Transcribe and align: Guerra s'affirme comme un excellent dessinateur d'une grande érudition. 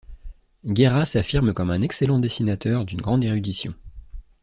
Guerra 0.65 1.05
s'affirme 1.05 1.53
comme 1.53 1.69
un 1.69 1.83
excellent 1.83 2.17
dessinateur 2.17 2.85
d'une 2.85 3.01
grande 3.01 3.23
érudition. 3.23 3.75